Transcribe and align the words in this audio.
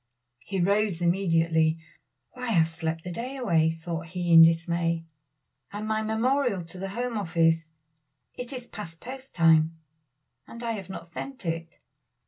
He 0.39 0.59
rose 0.59 0.99
immediately. 0.99 1.77
"Why, 2.31 2.45
I 2.47 2.51
have 2.53 2.67
slept 2.67 3.03
the 3.03 3.11
day 3.11 3.37
away," 3.37 3.69
thought 3.69 4.07
he 4.07 4.33
in 4.33 4.41
dismay, 4.41 5.05
"and 5.71 5.87
my 5.87 6.01
memorial 6.01 6.65
to 6.65 6.79
the 6.79 6.89
Home 6.89 7.19
Office; 7.19 7.69
it 8.33 8.51
is 8.51 8.65
past 8.65 8.99
post 8.99 9.35
time, 9.35 9.77
and 10.47 10.63
I 10.63 10.71
have 10.71 10.89
not 10.89 11.05
sent 11.07 11.45
it." 11.45 11.77